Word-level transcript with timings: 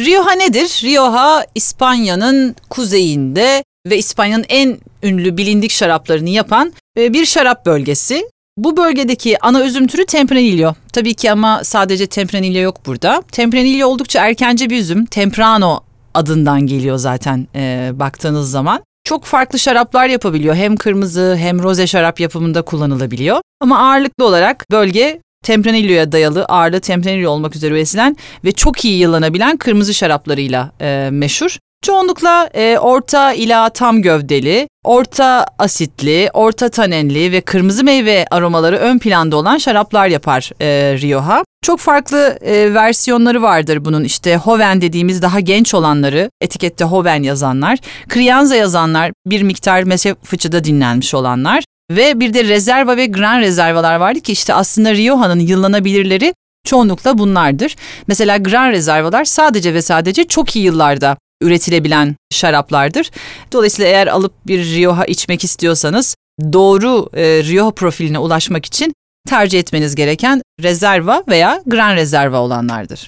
Rioja 0.00 0.32
nedir? 0.32 0.80
Rioja 0.84 1.46
İspanya'nın 1.54 2.56
kuzeyinde 2.70 3.64
ve 3.86 3.98
İspanya'nın 3.98 4.44
en 4.48 4.78
ünlü 5.02 5.36
bilindik 5.36 5.70
şaraplarını 5.72 6.30
yapan 6.30 6.72
e, 6.98 7.12
bir 7.12 7.26
şarap 7.26 7.66
bölgesi. 7.66 8.30
Bu 8.56 8.76
bölgedeki 8.76 9.44
ana 9.44 9.64
üzüm 9.64 9.86
türü 9.86 10.06
Tempranillo. 10.06 10.74
Tabii 10.92 11.14
ki 11.14 11.32
ama 11.32 11.64
sadece 11.64 12.06
Tempranillo 12.06 12.58
yok 12.58 12.86
burada. 12.86 13.22
Tempranillo 13.32 13.86
oldukça 13.86 14.26
erkence 14.26 14.70
bir 14.70 14.78
üzüm. 14.78 15.06
Temprano 15.06 15.80
adından 16.14 16.66
geliyor 16.66 16.96
zaten 16.96 17.46
e, 17.54 17.90
baktığınız 17.94 18.50
zaman. 18.50 18.82
Çok 19.04 19.24
farklı 19.24 19.58
şaraplar 19.58 20.08
yapabiliyor. 20.08 20.54
Hem 20.54 20.76
kırmızı 20.76 21.36
hem 21.38 21.62
roze 21.62 21.86
şarap 21.86 22.20
yapımında 22.20 22.62
kullanılabiliyor. 22.62 23.40
Ama 23.60 23.78
ağırlıklı 23.78 24.26
olarak 24.26 24.64
bölge 24.70 25.20
Tempranillo'ya 25.46 26.12
dayalı 26.12 26.44
ağırlığı 26.44 26.80
Tempranillo 26.80 27.30
olmak 27.30 27.56
üzere 27.56 27.74
üretilen 27.74 28.16
ve 28.44 28.52
çok 28.52 28.84
iyi 28.84 28.98
yıllanabilen 28.98 29.56
kırmızı 29.56 29.94
şaraplarıyla 29.94 30.72
e, 30.80 31.08
meşhur. 31.12 31.58
Çoğunlukla 31.82 32.50
e, 32.54 32.78
orta 32.78 33.32
ila 33.32 33.68
tam 33.68 34.02
gövdeli, 34.02 34.68
orta 34.84 35.46
asitli, 35.58 36.30
orta 36.32 36.68
tanenli 36.68 37.32
ve 37.32 37.40
kırmızı 37.40 37.84
meyve 37.84 38.24
aromaları 38.30 38.76
ön 38.76 38.98
planda 38.98 39.36
olan 39.36 39.58
şaraplar 39.58 40.06
yapar 40.08 40.50
e, 40.60 40.66
Rioja. 41.00 41.44
Çok 41.62 41.80
farklı 41.80 42.38
e, 42.40 42.74
versiyonları 42.74 43.42
vardır 43.42 43.84
bunun 43.84 44.04
işte 44.04 44.36
Hoven 44.36 44.80
dediğimiz 44.80 45.22
daha 45.22 45.40
genç 45.40 45.74
olanları 45.74 46.30
etikette 46.40 46.84
Hoven 46.84 47.22
yazanlar, 47.22 47.78
Crianza 48.14 48.56
yazanlar 48.56 49.12
bir 49.26 49.42
miktar 49.42 49.82
mese 49.82 50.14
fıçıda 50.22 50.64
dinlenmiş 50.64 51.14
olanlar 51.14 51.64
ve 51.90 52.20
bir 52.20 52.34
de 52.34 52.44
rezerva 52.44 52.96
ve 52.96 53.06
gran 53.06 53.40
rezervalar 53.40 53.96
vardı 53.96 54.20
ki 54.20 54.32
işte 54.32 54.54
aslında 54.54 54.94
Rioja'nın 54.94 55.40
yıllanabilirleri 55.40 56.34
çoğunlukla 56.64 57.18
bunlardır. 57.18 57.76
Mesela 58.06 58.36
gran 58.36 58.70
rezervalar 58.70 59.24
sadece 59.24 59.74
ve 59.74 59.82
sadece 59.82 60.24
çok 60.24 60.56
iyi 60.56 60.64
yıllarda 60.64 61.16
üretilebilen 61.42 62.16
şaraplardır. 62.32 63.10
Dolayısıyla 63.52 63.90
eğer 63.90 64.06
alıp 64.06 64.32
bir 64.46 64.64
Rioja 64.64 65.04
içmek 65.04 65.44
istiyorsanız 65.44 66.16
doğru 66.52 67.08
e, 67.14 67.22
Rioja 67.22 67.70
profiline 67.70 68.18
ulaşmak 68.18 68.66
için 68.66 68.92
tercih 69.28 69.58
etmeniz 69.58 69.94
gereken 69.94 70.42
rezerva 70.62 71.24
veya 71.28 71.62
gran 71.66 71.96
rezerva 71.96 72.40
olanlardır. 72.40 73.00